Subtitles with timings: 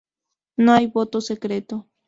[0.57, 1.87] No hay voto secreto.